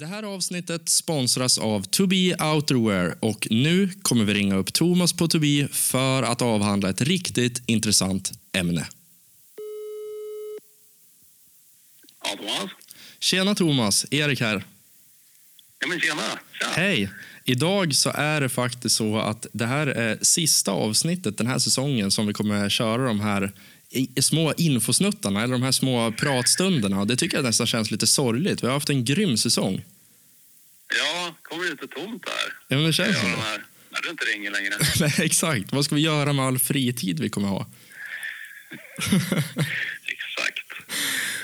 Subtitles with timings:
[0.00, 5.12] Det här avsnittet sponsras av To Be Outerwear och nu kommer vi ringa upp Thomas
[5.12, 8.88] på To Be för att avhandla ett riktigt intressant ämne.
[12.24, 12.70] Ja, Thomas.
[13.18, 14.64] Tjena Thomas, Erik här.
[15.80, 16.22] Ja, men tjena.
[16.60, 16.72] tjena.
[16.72, 17.10] Hej!
[17.44, 22.10] Idag så är det faktiskt så att det här är sista avsnittet den här säsongen
[22.10, 23.52] som vi kommer köra de här
[24.20, 27.04] små infosnuttarna eller de här små pratstunderna.
[27.04, 28.62] Det tycker jag nästan känns lite sorgligt.
[28.62, 29.84] Vi har haft en grym säsong.
[30.96, 32.52] Ja, kommer det lite tomt här?
[32.68, 33.36] Ja, men det känns som det.
[33.90, 34.74] när du inte ringer längre.
[35.00, 35.72] Nej, exakt.
[35.72, 37.66] Vad ska vi göra med all fritid vi kommer ha?
[40.06, 40.66] Exakt.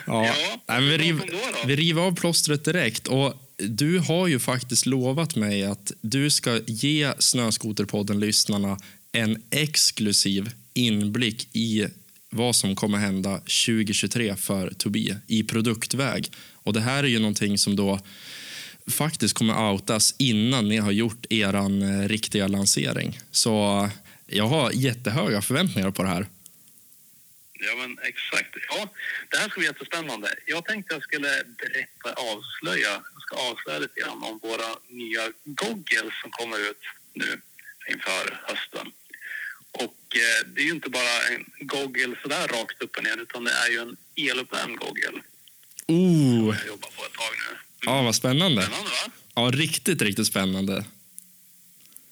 [0.07, 0.35] Ja, Ja,
[0.69, 1.67] Nej, vi, riv, som då då?
[1.69, 3.07] vi river av plåstret direkt.
[3.09, 8.79] Och du har ju faktiskt lovat mig att du ska ge Snöskoterpodden-lyssnarna
[9.13, 11.87] en exklusiv inblick i
[12.31, 16.33] vad som kommer hända 2023 för Tobii i produktväg.
[16.53, 18.01] Och det här är ju någonting som då
[18.91, 23.21] faktiskt kommer outas innan ni har gjort er eh, riktiga lansering.
[23.31, 23.91] Så eh,
[24.27, 26.27] jag har jättehöga förväntningar på det här.
[27.53, 28.57] Ja, men exakt.
[28.69, 28.89] Ja,
[29.31, 30.29] det här ska bli jättespännande.
[30.47, 36.15] Jag tänkte jag skulle berätta, avslöja, jag ska avslöja lite grann om våra nya goggles
[36.23, 37.41] som kommer ut nu
[37.89, 38.93] inför hösten.
[40.17, 43.51] Eh, det är ju inte bara en goggle sådär rakt upp och ner, utan det
[43.53, 45.23] är ju en eluppvärmd goggle.
[45.89, 47.57] Oh, Jag jobbar på ett tag nu.
[47.87, 48.63] ja, vad spännande.
[48.63, 49.13] Spännande, va?
[49.35, 50.85] Ja, riktigt, riktigt spännande.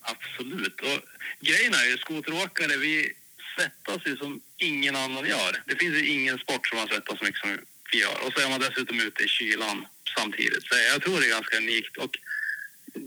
[0.01, 0.81] Absolut.
[0.81, 1.01] Och
[1.41, 3.13] grejen är ju, skoteråkare, vi
[3.57, 5.63] svettas ju som ingen annan gör.
[5.67, 7.59] Det finns ju ingen sport som man svettas så mycket som
[7.93, 8.21] vi gör.
[8.27, 10.63] Och så är man dessutom ute i kylan samtidigt.
[10.63, 11.97] Så jag tror det är ganska unikt.
[11.97, 12.17] Och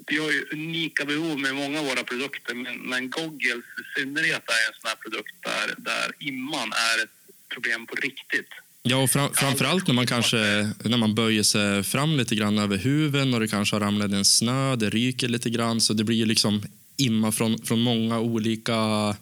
[0.07, 4.43] vi har ju unika behov med många av våra produkter, men, men goggles i synnerhet
[4.47, 7.09] är en sån här produkt där, där imman är ett
[7.53, 8.49] problem på riktigt.
[8.81, 10.37] Ja, och fram, framförallt när man kanske
[10.83, 14.25] när man böjer sig fram lite grann över huven och det kanske har ramlat en
[14.25, 16.63] snö, det ryker lite grann så det blir ju liksom
[16.97, 19.15] imma från, från, många, olika,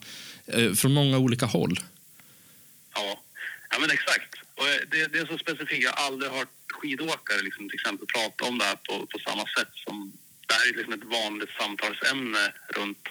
[0.47, 1.79] eh, från många olika håll.
[2.93, 3.21] Ja,
[3.69, 4.35] ja men exakt.
[4.55, 5.83] Och det, det är så specifikt.
[5.83, 9.45] Jag har aldrig hört skidåkare liksom, till exempel prata om det här på, på samma
[9.57, 10.13] sätt som
[10.47, 13.07] det här är liksom ett vanligt samtalsämne runt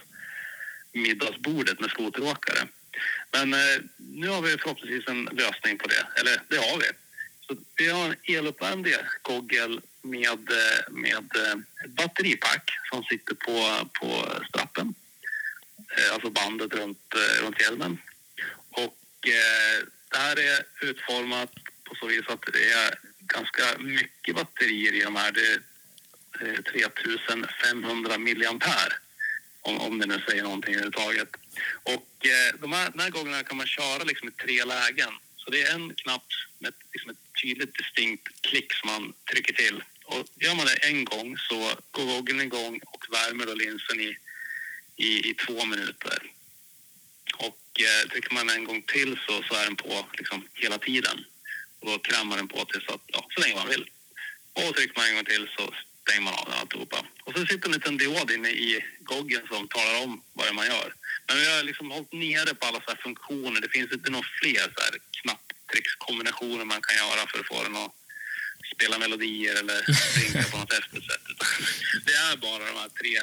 [0.92, 2.68] middagsbordet med skoteråkare.
[3.32, 6.06] Men eh, nu har vi förhoppningsvis en lösning på det.
[6.20, 6.86] Eller det har vi.
[7.46, 8.88] Så vi har en eluppvärmd
[9.22, 11.56] goggel med, eh, med eh,
[11.88, 14.94] batteripack som sitter på, på strappen.
[15.96, 17.98] Eh, alltså bandet runt, eh, runt hjälmen.
[18.70, 21.52] Och eh, det här är utformat
[21.84, 25.32] på så vis att det är ganska mycket batterier i de här.
[25.32, 25.58] Det
[26.40, 28.92] Eh, 3500 milliampere
[29.62, 31.28] om, om det nu säger någonting överhuvudtaget.
[31.82, 35.12] Och eh, de här, den här gångerna kan man köra liksom i tre lägen.
[35.36, 36.26] Så det är en knapp
[36.58, 39.84] med ett, liksom ett tydligt distinkt klick som man trycker till.
[40.04, 44.16] Och gör man det en gång så går goggeln igång och värmer då linsen i,
[44.96, 46.18] i, i två minuter.
[47.36, 51.24] Och eh, trycker man en gång till så, så är den på liksom hela tiden.
[51.80, 53.90] Och då kramar den på tills att, ja, så länge man vill.
[54.52, 55.74] Och trycker man en gång till så
[56.04, 56.98] stänger man av alltihopa.
[57.24, 60.54] Och så sitter en liten diod inne i goggen som talar om vad det är
[60.54, 60.94] man gör.
[61.26, 63.60] Men vi har liksom hållit nere på alla så här funktioner.
[63.60, 67.76] Det finns inte några fler så här knapptryckskombinationer man kan göra för att få den
[67.76, 67.94] att
[68.74, 69.78] spela melodier eller
[70.20, 71.24] ringa på något häftigt sätt.
[72.06, 73.14] Det är bara de här tre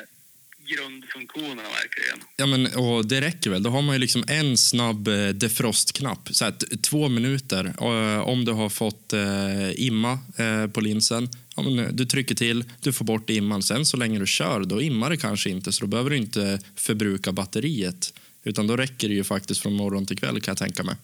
[0.65, 2.19] grundfunktionerna verkligen.
[2.35, 3.63] Ja, men, och det räcker väl.
[3.63, 6.29] Då har man ju liksom en snabb eh, defrostknapp.
[6.31, 7.73] Så här, två minuter.
[7.79, 11.29] Eh, om du har fått eh, imma eh, på linsen.
[11.55, 13.63] Ja, men, eh, du trycker till, du får bort imman.
[13.63, 15.71] Sen så länge du kör, då immar det kanske inte.
[15.71, 18.13] Så då behöver du inte förbruka batteriet.
[18.43, 20.95] Utan då räcker det ju faktiskt från morgon till kväll kan jag tänka mig.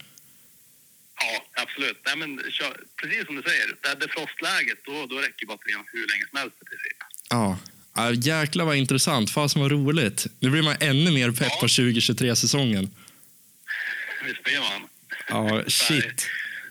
[1.20, 1.98] Ja, absolut.
[2.06, 2.38] Nej, men,
[3.02, 6.56] precis som du säger, det här defrostläget, då, då räcker batterierna hur länge som helst
[6.62, 6.98] i princip.
[7.30, 7.58] Ja.
[7.98, 9.30] Ja, jäklar vad intressant.
[9.32, 10.28] Fasen vad roligt.
[10.40, 11.58] Nu blir man ännu mer pepp Ja.
[11.62, 12.90] på 2023-säsongen.
[14.26, 14.90] Visst blir man?
[15.30, 16.28] Ja, shit.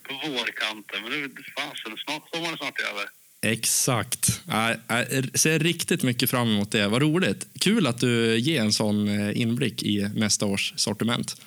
[0.08, 3.04] På vårkanten, men nu fasen, snart, sommaren är snart över.
[3.40, 4.40] Exakt.
[4.88, 6.88] Jag ser riktigt mycket fram emot det.
[6.88, 7.46] Vad roligt.
[7.60, 11.40] Kul att du ger en sån eh, inblick i nästa års sortiment.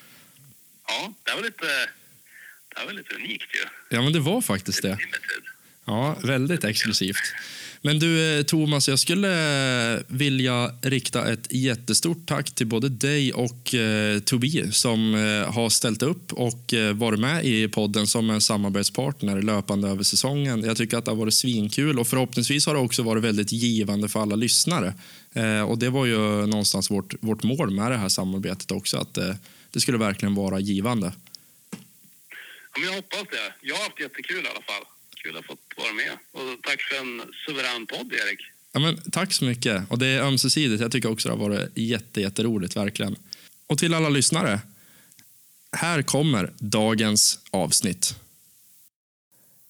[0.87, 1.65] Ja, det var lite,
[2.75, 3.95] det var lite unikt ju.
[3.95, 4.97] Ja, men det var faktiskt det.
[5.85, 7.33] Ja, väldigt exklusivt.
[7.81, 13.33] Men du, eh, Thomas, jag skulle eh, vilja rikta ett jättestort tack till både dig
[13.33, 18.29] och eh, Tobi som eh, har ställt upp och eh, varit med i podden som
[18.29, 20.63] en samarbetspartner löpande över säsongen.
[20.63, 24.09] Jag tycker att det har varit svinkul och förhoppningsvis har det också varit väldigt givande
[24.09, 24.93] för alla lyssnare.
[25.33, 26.17] Eh, och Det var ju
[26.47, 29.35] någonstans vårt, vårt mål med det här samarbetet också, att eh,
[29.71, 31.13] det skulle verkligen vara givande.
[32.85, 33.53] Jag hoppas det.
[33.67, 36.11] Jag har haft jättekul i alla fall kul att ha fått vara med.
[36.31, 38.39] Och tack för en suverän podd, Erik.
[38.71, 39.91] Ja, men, tack så mycket.
[39.91, 40.81] Och Det är ömsesidigt.
[40.81, 43.15] Jag tycker också det har varit jätte, jätteroligt, verkligen.
[43.67, 44.59] Och till alla lyssnare.
[45.71, 48.15] Här kommer dagens avsnitt.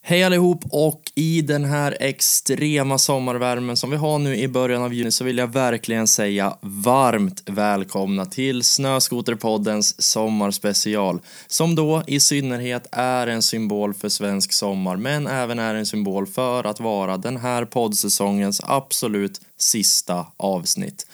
[0.09, 4.93] Hej allihop och i den här extrema sommarvärmen som vi har nu i början av
[4.93, 12.87] juni så vill jag verkligen säga varmt välkomna till Snöskoterpoddens sommarspecial som då i synnerhet
[12.91, 17.37] är en symbol för svensk sommar men även är en symbol för att vara den
[17.37, 21.05] här poddsäsongens absolut sista avsnitt.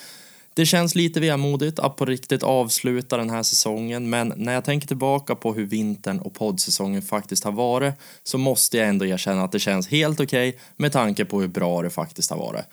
[0.56, 4.88] Det känns lite vemodigt att på riktigt avsluta den här säsongen men när jag tänker
[4.88, 7.94] tillbaka på hur vintern och poddsäsongen faktiskt har varit
[8.24, 11.48] så måste jag ändå erkänna att det känns helt okej okay med tanke på hur
[11.48, 12.66] bra det faktiskt har varit.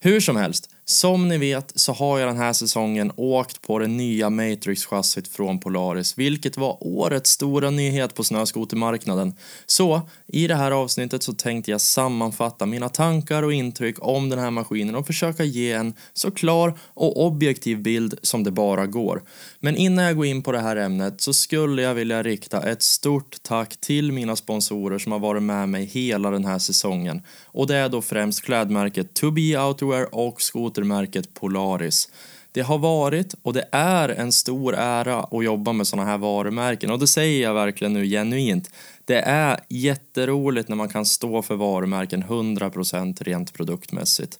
[0.00, 3.86] Hur som helst, som ni vet så har jag den här säsongen åkt på det
[3.86, 9.34] nya Matrix-chassit från Polaris, vilket var årets stora nyhet på snöskotermarknaden.
[9.66, 14.38] Så i det här avsnittet så tänkte jag sammanfatta mina tankar och intryck om den
[14.38, 19.22] här maskinen och försöka ge en så klar och objektiv bild som det bara går.
[19.60, 22.82] Men innan jag går in på det här ämnet så skulle jag vilja rikta ett
[22.82, 27.22] stort tack till mina sponsorer som har varit med mig hela den här säsongen.
[27.44, 32.08] Och det är då främst klädmärket To Be Outerwear och skoter skotermärket Polaris.
[32.54, 36.90] Det har varit och det är en stor ära att jobba med sådana här varumärken
[36.90, 38.70] och det säger jag verkligen nu genuint.
[39.04, 44.38] Det är jätteroligt när man kan stå för varumärken 100% rent produktmässigt.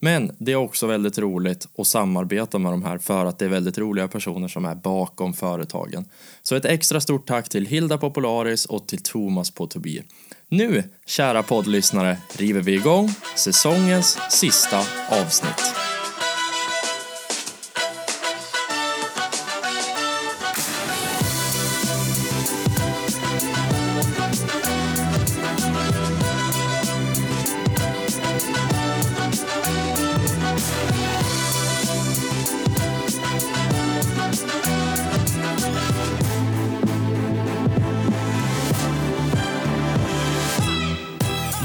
[0.00, 3.48] Men det är också väldigt roligt att samarbeta med de här för att det är
[3.48, 6.04] väldigt roliga personer som är bakom företagen.
[6.42, 10.02] Så ett extra stort tack till Hilda Popularis och till Thomas på Tobii.
[10.50, 15.93] Nu, kära poddlyssnare, river vi igång säsongens sista avsnitt.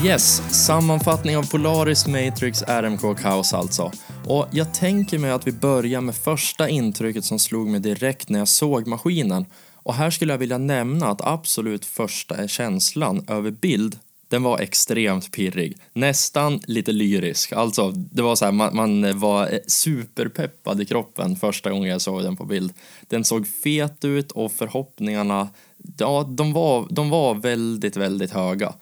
[0.06, 3.92] Yes, sammanfattning av Polaris Matrix RMK Kaos alltså.
[4.26, 8.40] Och jag tänker mig att vi börjar med första intrycket som slog mig direkt när
[8.40, 9.46] jag såg maskinen.
[9.74, 15.32] Och här skulle jag vilja nämna att absolut första känslan över bild den var extremt
[15.32, 17.52] pirrig, nästan lite lyrisk.
[17.54, 22.02] Alltså, det var så här, man, man, var eh, superpeppad i kroppen första gången jag
[22.02, 22.74] såg den på bild.
[23.08, 25.50] Den såg fet ut och förhoppningarna,
[25.98, 28.74] ja, de var, de var väldigt, väldigt höga.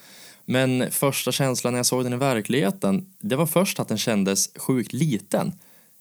[0.49, 4.49] Men första känslan när jag såg den i verkligheten, det var först att den kändes
[4.55, 5.53] sjukt liten.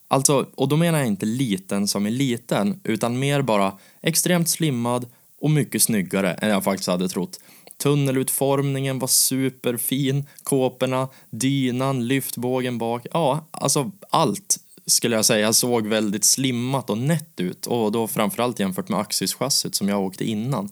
[0.08, 3.72] Alltså, och då menar jag inte liten som i liten, utan mer bara
[4.02, 5.06] extremt slimmad
[5.40, 7.40] och mycket snyggare än jag faktiskt hade trott.
[7.76, 14.56] Tunnelutformningen var superfin, kåporna, dynan, lyftbågen bak, ja, alltså allt
[14.87, 19.73] skulle jag säga såg väldigt slimmat och nätt ut och då framförallt jämfört med Axis-chassit
[19.73, 20.69] som jag åkte innan.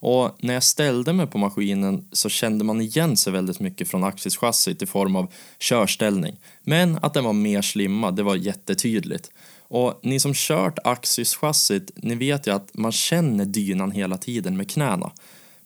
[0.00, 4.04] Och när jag ställde mig på maskinen så kände man igen sig väldigt mycket från
[4.04, 6.36] Axis-chassit i form av körställning.
[6.62, 9.30] Men att den var mer slimmad, det var jättetydligt.
[9.68, 14.70] Och ni som kört Axis-chassit, ni vet ju att man känner dynan hela tiden med
[14.70, 15.12] knäna.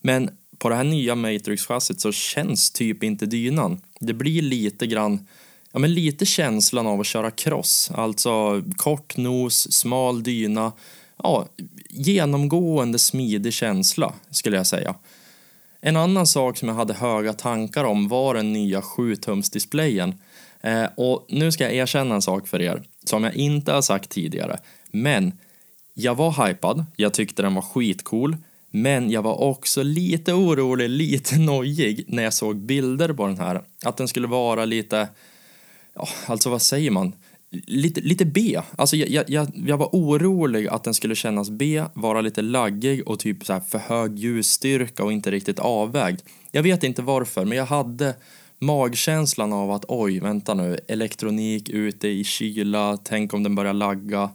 [0.01, 3.81] Men på det här nya Matrix-chassit så känns typ inte dynan.
[4.01, 5.27] Det blir lite grann,
[5.73, 7.91] ja men lite känslan av att köra cross.
[7.95, 10.73] Alltså kort nos, smal dyna,
[11.23, 11.47] ja,
[11.89, 14.95] genomgående smidig känsla skulle jag säga.
[15.81, 20.15] En annan sak som jag hade höga tankar om var den nya 7-tumsdisplayen.
[20.61, 24.11] Eh, och nu ska jag erkänna en sak för er som jag inte har sagt
[24.11, 24.59] tidigare.
[24.91, 25.33] Men
[25.95, 28.37] jag var hypad, jag tyckte den var skitcool.
[28.71, 33.63] Men jag var också lite orolig, lite nojig när jag såg bilder på den här.
[33.85, 35.09] Att den skulle vara lite,
[35.95, 37.13] ja, alltså vad säger man?
[37.53, 38.61] lite, lite B.
[38.77, 43.19] Alltså jag, jag, jag var orolig att den skulle kännas B, vara lite laggig och
[43.19, 46.21] typ så för hög ljusstyrka och inte riktigt avvägd.
[46.51, 48.15] Jag vet inte varför, men jag hade
[48.59, 54.31] magkänslan av att oj, vänta nu, elektronik ute i kyla, tänk om den börjar lagga.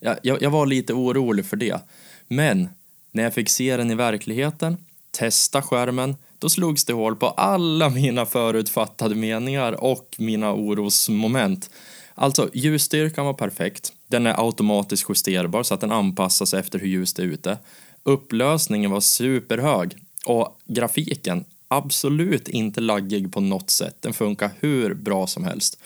[0.00, 1.80] Jag, jag, jag var lite orolig för det.
[2.28, 2.68] Men
[3.12, 4.76] när jag fick se den i verkligheten,
[5.10, 11.70] testa skärmen, då slogs det hål på alla mina förutfattade meningar och mina orosmoment.
[12.14, 13.92] Alltså, ljusstyrkan var perfekt.
[14.06, 17.58] Den är automatiskt justerbar så att den anpassas efter hur ljust det är ute.
[18.02, 23.96] Upplösningen var superhög och grafiken absolut inte laggig på något sätt.
[24.00, 25.78] Den funkar hur bra som helst.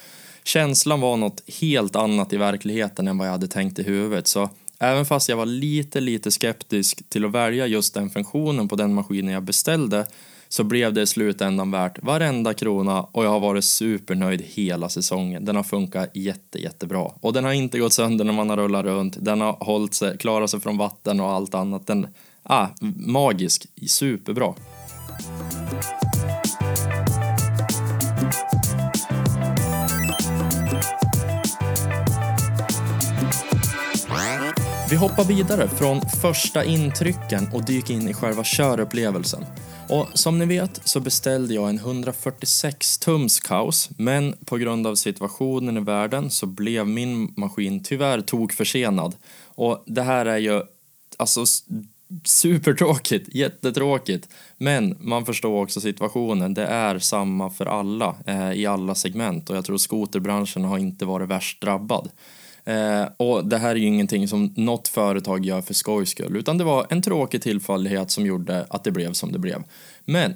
[0.45, 4.51] Känslan var något helt annat i verkligheten än vad jag hade tänkt i huvudet så
[4.79, 8.95] även fast jag var lite, lite skeptisk till att välja just den funktionen på den
[8.95, 10.07] maskinen jag beställde
[10.53, 15.45] så blev det i slutändan värt varenda krona och jag har varit supernöjd hela säsongen.
[15.45, 17.11] Den har funkat jätte, jättebra.
[17.21, 19.17] Och den har inte gått sönder när man har rullat runt.
[19.21, 21.87] Den har hållit sig, klarat sig från vatten och allt annat.
[21.87, 22.07] Den,
[22.43, 22.67] ah,
[22.97, 24.55] magisk, superbra.
[34.91, 39.45] Vi hoppar vidare från första intrycken och dyker in i själva körupplevelsen.
[39.89, 44.95] Och som ni vet så beställde jag en 146 tums kaos men på grund av
[44.95, 49.15] situationen i världen så blev min maskin tyvärr tokförsenad.
[49.45, 50.63] Och det här är ju
[51.17, 51.45] alltså
[52.25, 54.29] supertråkigt, jättetråkigt.
[54.59, 56.55] Men man förstår också situationen.
[56.55, 61.05] Det är samma för alla eh, i alla segment och jag tror skoterbranschen har inte
[61.05, 62.11] varit värst drabbad.
[62.65, 66.59] Eh, och det här är ju ingenting som något företag gör för skojs skull, utan
[66.59, 69.63] det var en tråkig tillfällighet som gjorde att det blev som det blev.
[70.05, 70.35] Men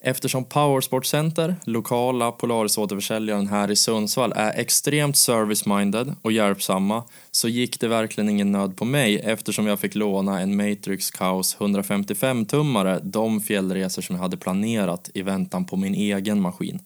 [0.00, 7.80] eftersom Powersport Center, lokala Polaris-återförsäljaren här i Sundsvall, är extremt service-minded och hjälpsamma så gick
[7.80, 13.40] det verkligen ingen nöd på mig eftersom jag fick låna en Matrix Chaos 155-tummare de
[13.40, 16.80] fjällresor som jag hade planerat i väntan på min egen maskin.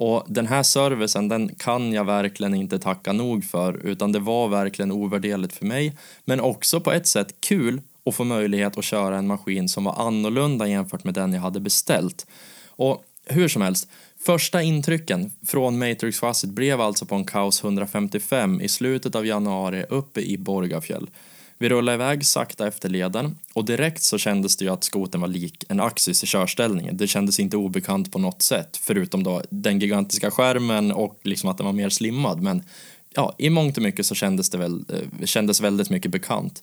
[0.00, 4.48] Och den här servicen, den kan jag verkligen inte tacka nog för, utan det var
[4.48, 9.18] verkligen ovärderligt för mig, men också på ett sätt kul att få möjlighet att köra
[9.18, 12.26] en maskin som var annorlunda jämfört med den jag hade beställt.
[12.68, 13.88] Och hur som helst,
[14.26, 20.20] första intrycken från Matrix-chassit blev alltså på en Kaos 155 i slutet av januari uppe
[20.20, 21.10] i Borgafjäll.
[21.58, 25.28] Vi rullade iväg sakta efter leden och direkt så kändes det ju att skoten var
[25.28, 26.96] lik en Axis i körställningen.
[26.96, 31.56] Det kändes inte obekant på något sätt, förutom då den gigantiska skärmen och liksom att
[31.56, 32.42] den var mer slimmad.
[32.42, 32.62] Men
[33.14, 36.62] ja, i mångt och mycket så kändes det väl, eh, kändes väldigt mycket bekant.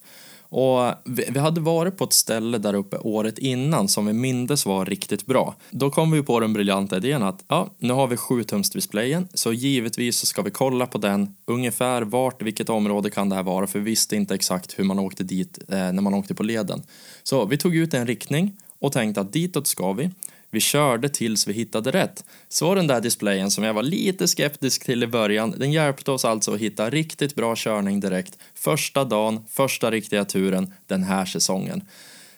[0.50, 4.86] Och vi, hade varit på ett ställe där uppe året innan som vi mindes var
[4.86, 5.56] riktigt bra.
[5.72, 10.18] Då kom vi på den briljanta idén att ja, nu har vi 7-tumsdisplayen så givetvis
[10.18, 13.80] så ska vi kolla på den ungefär vart, vilket område kan det här vara för
[13.80, 16.84] vi visste inte exakt hur man åkte dit eh, när man åkte på leden.
[17.24, 20.10] Så vi tog ut en riktning och tänkte att ditåt ska vi.
[20.52, 22.24] Vi körde tills vi hittade rätt.
[22.50, 26.26] Så den där displayen som jag var lite skeptisk till i början, den hjälpte oss
[26.26, 28.38] alltså att hitta riktigt bra körning direkt.
[28.54, 31.84] Första dagen, första riktiga turen den här säsongen.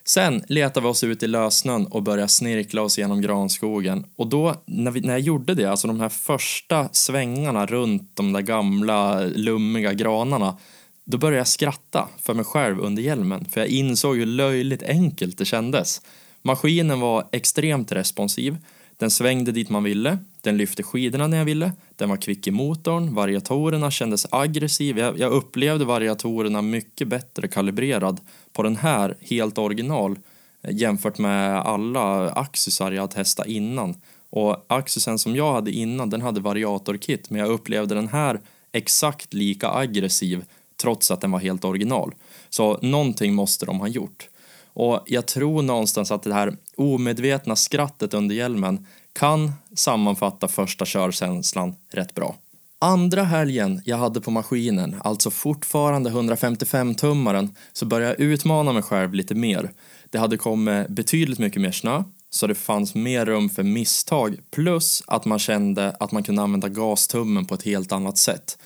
[0.08, 4.06] Sen letade vi oss ut i lösnön och började snirkla oss genom granskogen.
[4.16, 8.34] Och då, när, vi, när jag gjorde det, alltså de här första svängarna runt de
[8.34, 10.58] där gamla lummiga granarna,
[11.06, 15.38] då började jag skratta för mig själv under hjälmen, för jag insåg hur löjligt enkelt
[15.38, 16.02] det kändes.
[16.48, 18.58] Maskinen var extremt responsiv.
[18.98, 22.51] Den svängde dit man ville, den lyfte skidorna när jag ville, den var kvick i
[22.51, 25.00] motorn, variatorerna kändes aggressiva.
[25.00, 28.20] Jag, jag upplevde variatorerna mycket bättre kalibrerad
[28.54, 30.20] på den här, helt original,
[30.62, 33.96] eh, jämfört med alla Axisar jag testat innan.
[34.30, 38.39] Och Axisen som jag hade innan, den hade variatorkit, men jag upplevde den här
[38.72, 40.44] exakt lika aggressiv
[40.82, 42.16] trots att den var helt original.
[42.50, 44.30] Så någonting måste de ha gjort.
[44.79, 51.75] Och jag tror någonstans att det här omedvetna skrattet under hjälmen kan sammanfatta första körkänslan
[51.93, 52.36] rätt bra.
[52.79, 59.13] Andra helgen jag hade på maskinen, alltså fortfarande 155-tummaren, så började jag utmana mig själv
[59.13, 59.72] lite mer.
[60.10, 65.03] Det hade kommit betydligt mycket mer snö, så det fanns mer rum för misstag, plus
[65.07, 68.57] att man kände att man kunde använda gastummen på ett helt annat sätt.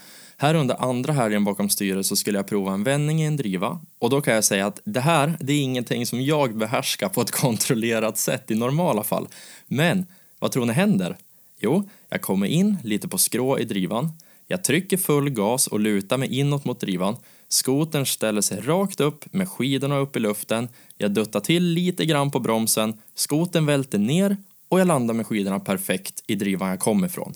[0.41, 3.79] Här under andra helgen bakom styret så skulle jag prova en vändning i en driva
[3.99, 7.21] och då kan jag säga att det här, det är ingenting som jag behärskar på
[7.21, 9.27] ett kontrollerat sätt i normala fall.
[9.67, 10.05] Men
[10.39, 11.17] vad tror ni händer?
[11.59, 14.09] Jo, jag kommer in lite på skrå i drivan.
[14.47, 17.15] Jag trycker full gas och lutar mig inåt mot drivan.
[17.47, 20.69] Skotern ställer sig rakt upp med skidorna upp i luften.
[20.97, 22.99] Jag duttar till lite grann på bromsen.
[23.15, 24.37] Skoten välter ner
[24.69, 27.33] och jag landar med skidorna perfekt i drivan jag kom ifrån.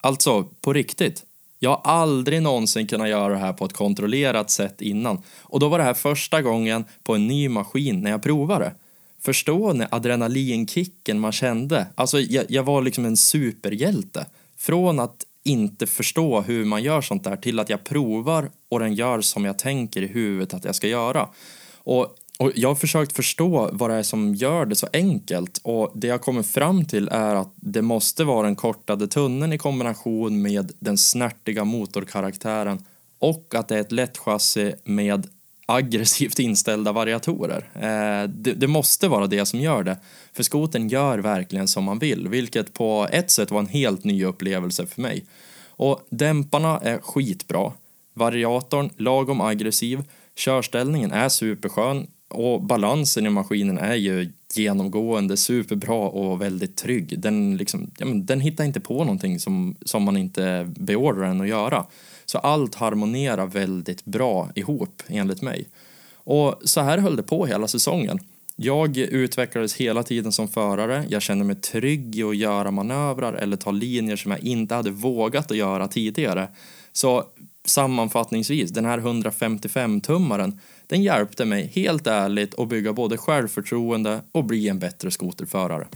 [0.00, 1.24] Alltså, på riktigt.
[1.64, 5.22] Jag har aldrig någonsin kunnat göra det här på ett kontrollerat sätt innan.
[5.40, 8.74] Och då var det här första gången på en ny maskin när jag provade.
[9.20, 11.86] Förstår ni adrenalinkicken man kände.
[11.94, 14.26] Alltså jag, jag var liksom en superhjälte.
[14.56, 18.94] Från att inte förstå hur man gör sånt där till att jag provar och den
[18.94, 21.28] gör som jag tänker i huvudet att jag ska göra.
[21.76, 25.92] Och och jag har försökt förstå vad det är som gör det så enkelt och
[25.94, 30.42] det jag kommer fram till är att det måste vara den kortade tunneln i kombination
[30.42, 32.84] med den snärtiga motorkaraktären
[33.18, 35.26] och att det är ett lätt chassi med
[35.66, 37.70] aggressivt inställda variatorer.
[37.74, 39.98] Eh, det, det, måste vara det som gör det.
[40.32, 44.24] För skoten gör verkligen som man vill, vilket på ett sätt var en helt ny
[44.24, 45.24] upplevelse för mig.
[45.68, 47.72] Och dämparna är skitbra.
[48.14, 50.04] Variatorn lagom aggressiv.
[50.36, 57.20] Körställningen är superskön och balansen i maskinen är ju genomgående superbra och väldigt trygg.
[57.20, 61.40] Den, liksom, ja, men den hittar inte på någonting som, som man inte beordrar den
[61.40, 61.84] att göra.
[62.24, 65.68] Så allt harmonerar väldigt bra ihop enligt mig.
[66.14, 68.18] Och så här höll det på hela säsongen.
[68.56, 71.04] Jag utvecklades hela tiden som förare.
[71.08, 74.90] Jag kände mig trygg i att göra manövrar eller ta linjer som jag inte hade
[74.90, 76.48] vågat att göra tidigare.
[76.92, 77.24] Så
[77.64, 84.68] sammanfattningsvis, den här 155-tummaren, den hjälpte mig helt ärligt att bygga både självförtroende och bli
[84.68, 85.86] en bättre skoterförare.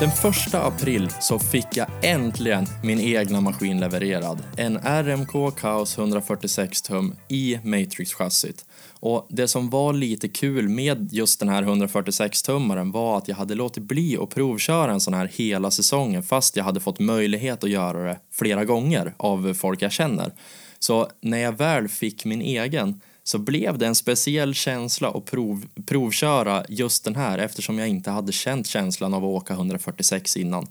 [0.00, 4.42] Den första april så fick jag äntligen min egna maskin levererad.
[4.56, 8.64] En RMK Kaos 146 tum i Matrix-chassit.
[9.00, 13.54] Och det som var lite kul med just den här 146-tummaren var att jag hade
[13.54, 17.70] låtit bli att provköra en sån här hela säsongen fast jag hade fått möjlighet att
[17.70, 20.32] göra det flera gånger av folk jag känner.
[20.78, 25.66] Så när jag väl fick min egen så blev det en speciell känsla att prov,
[25.86, 30.66] provköra just den här eftersom jag inte hade känt känslan av att åka 146 innan.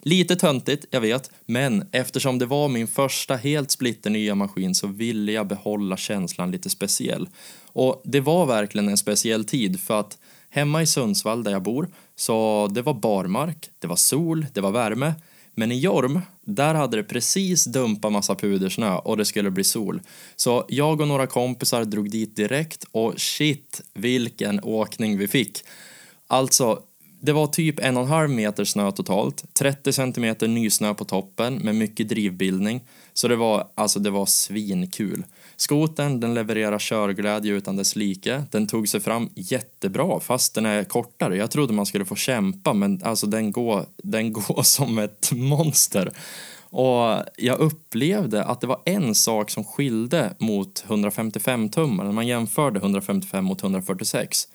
[0.00, 5.32] Lite töntigt, jag vet, men eftersom det var min första helt splitternya maskin så ville
[5.32, 7.28] jag behålla känslan lite speciell.
[7.66, 10.18] Och det var verkligen en speciell tid för att
[10.50, 14.70] hemma i Sundsvall där jag bor så det var barmark, det var sol, det var
[14.70, 15.14] värme.
[15.54, 20.00] Men i Jorm, där hade det precis dumpat massa pudersnö och det skulle bli sol.
[20.36, 25.58] Så jag och några kompisar drog dit direkt och shit vilken åkning vi fick.
[26.26, 26.82] Alltså,
[27.24, 31.54] det var typ en och en halv meter snö totalt, 30 centimeter nysnö på toppen
[31.54, 32.80] med mycket drivbildning.
[33.14, 35.24] Så det var, alltså det var svinkul.
[35.56, 38.44] Skotern den levererar körglädje utan dess like.
[38.50, 41.36] Den tog sig fram jättebra fast den är kortare.
[41.36, 46.12] Jag trodde man skulle få kämpa men alltså den går, den går som ett monster.
[46.62, 52.26] Och jag upplevde att det var en sak som skilde mot 155 tummar när man
[52.26, 54.48] jämförde 155 mot 146.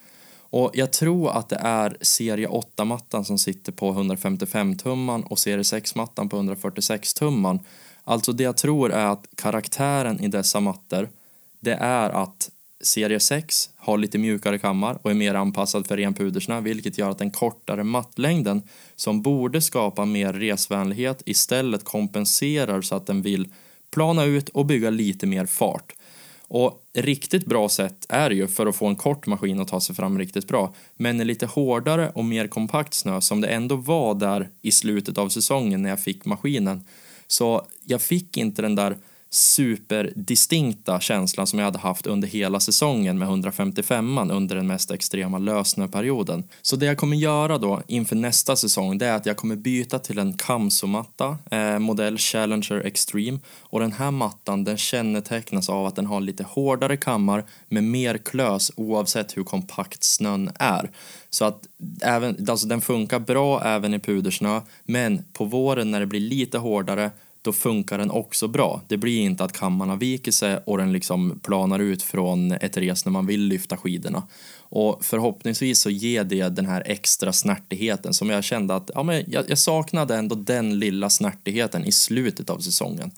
[0.50, 6.28] Och jag tror att det är serie 8-mattan som sitter på 155-tumman och serie 6-mattan
[6.28, 7.60] på 146-tumman.
[8.04, 11.08] Alltså det jag tror är att karaktären i dessa mattor,
[11.60, 16.14] det är att serie 6 har lite mjukare kammar och är mer anpassad för ren
[16.14, 18.62] pudersnö vilket gör att den kortare mattlängden
[18.96, 23.48] som borde skapa mer resvänlighet istället kompenserar så att den vill
[23.90, 25.92] plana ut och bygga lite mer fart.
[26.52, 29.94] Och riktigt bra sätt är ju för att få en kort maskin att ta sig
[29.94, 30.74] fram riktigt bra.
[30.96, 35.18] Men en lite hårdare och mer kompakt snö som det ändå var där i slutet
[35.18, 36.84] av säsongen när jag fick maskinen.
[37.26, 38.96] Så jag fick inte den där
[39.32, 45.38] superdistinkta känslan som jag hade haft under hela säsongen med 155an under den mest extrema
[45.38, 46.44] lösnöperioden.
[46.62, 49.98] Så det jag kommer göra då inför nästa säsong det är att jag kommer byta
[49.98, 55.96] till en Kamso-matta, eh, modell Challenger Extreme och den här mattan den kännetecknas av att
[55.96, 60.90] den har lite hårdare kammar med mer klös oavsett hur kompakt snön är.
[61.30, 61.66] Så att
[62.02, 66.58] även, alltså den funkar bra även i pudersnö men på våren när det blir lite
[66.58, 67.10] hårdare
[67.42, 68.82] då funkar den också bra.
[68.88, 73.04] Det blir inte att kammarna viker sig och den liksom planar ut från ett res
[73.04, 74.22] när man vill lyfta skidorna.
[74.58, 79.24] Och förhoppningsvis så ger det den här extra snärtigheten som jag kände att ja, men
[79.26, 83.10] jag, jag saknade ändå den lilla snärtigheten i slutet av säsongen.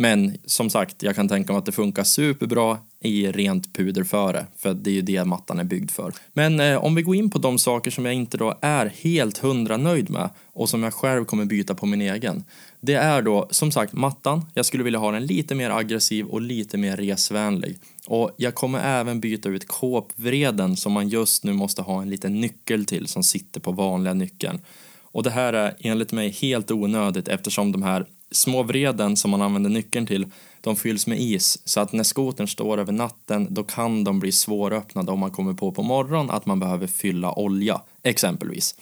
[0.00, 4.74] Men som sagt, jag kan tänka mig att det funkar superbra i rent puderföre, för
[4.74, 6.12] det är ju det mattan är byggd för.
[6.32, 9.38] Men eh, om vi går in på de saker som jag inte då är helt
[9.38, 12.44] hundra nöjd med och som jag själv kommer byta på min egen.
[12.80, 14.44] Det är då som sagt mattan.
[14.54, 17.78] Jag skulle vilja ha den lite mer aggressiv och lite mer resvänlig.
[18.06, 22.40] Och jag kommer även byta ut kåpvreden som man just nu måste ha en liten
[22.40, 24.60] nyckel till som sitter på vanliga nyckeln.
[25.02, 29.42] Och det här är enligt mig helt onödigt eftersom de här små vreden som man
[29.42, 30.26] använder nyckeln till,
[30.60, 34.32] de fylls med is så att när skotern står över natten då kan de bli
[34.32, 38.74] svåröppnade om man kommer på på morgonen att man behöver fylla olja, exempelvis.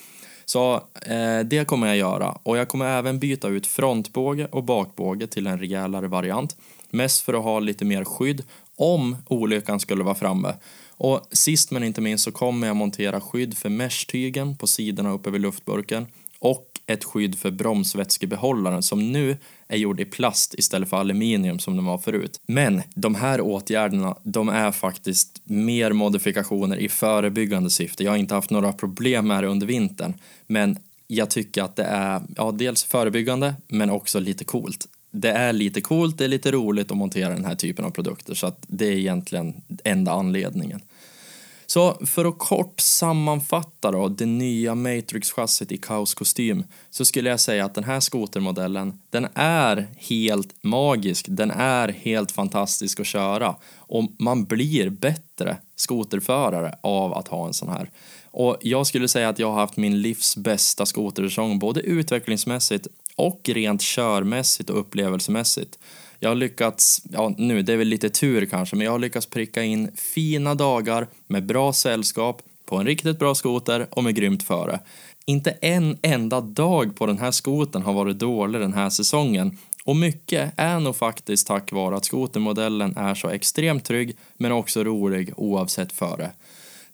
[0.44, 5.26] Så eh, det kommer jag göra och jag kommer även byta ut frontbåge och bakbåge
[5.26, 6.56] till en rejälare variant.
[6.90, 8.42] Mest för att ha lite mer skydd
[8.76, 10.54] om olyckan skulle vara framme.
[10.90, 15.30] Och sist men inte minst så kommer jag montera skydd för mesh-tygen på sidorna uppe
[15.30, 16.06] vid luftburken
[16.38, 19.36] och ett skydd för bromsvätskebehållaren som nu
[19.68, 22.40] är gjord i plast istället för aluminium som de var förut.
[22.46, 28.04] Men de här åtgärderna, de är faktiskt mer modifikationer i förebyggande syfte.
[28.04, 30.14] Jag har inte haft några problem med det under vintern,
[30.46, 34.88] men jag tycker att det är ja, dels förebyggande men också lite coolt.
[35.10, 38.34] Det är lite coolt, det är lite roligt att montera den här typen av produkter
[38.34, 40.80] så att det är egentligen enda anledningen.
[41.70, 47.64] Så för att kort sammanfatta då det nya Matrix-chassit i kaoskostym så skulle jag säga
[47.64, 54.04] att den här skotermodellen, den är helt magisk, den är helt fantastisk att köra och
[54.18, 57.90] man blir bättre skoterförare av att ha en sån här.
[58.30, 63.40] Och jag skulle säga att jag har haft min livs bästa skotersäsong både utvecklingsmässigt och
[63.48, 65.78] rent körmässigt och upplevelsemässigt.
[66.20, 69.26] Jag har lyckats, ja nu det är väl lite tur kanske, men jag har lyckats
[69.26, 74.42] pricka in fina dagar med bra sällskap på en riktigt bra skoter och med grymt
[74.42, 74.80] före.
[75.26, 79.96] Inte en enda dag på den här skoten har varit dålig den här säsongen och
[79.96, 85.32] mycket är nog faktiskt tack vare att skotermodellen är så extremt trygg men också rolig
[85.36, 86.30] oavsett före.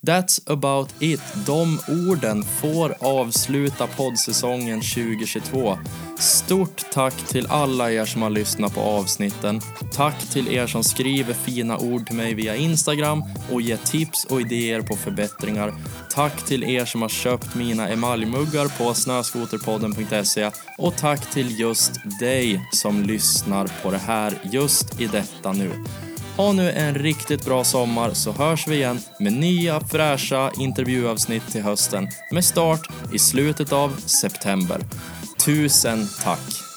[0.07, 1.21] That's about it.
[1.47, 5.79] De orden får avsluta poddsäsongen 2022.
[6.19, 9.61] Stort tack till alla er som har lyssnat på avsnitten.
[9.93, 14.41] Tack till er som skriver fina ord till mig via Instagram och ger tips och
[14.41, 15.75] idéer på förbättringar.
[16.11, 22.69] Tack till er som har köpt mina emaljmuggar på snöskoterpodden.se och tack till just dig
[22.73, 25.71] som lyssnar på det här just i detta nu.
[26.37, 31.63] Ha nu en riktigt bra sommar så hörs vi igen med nya fräscha intervjuavsnitt till
[31.63, 32.81] hösten med start
[33.13, 34.81] i slutet av september.
[35.45, 36.74] Tusen tack!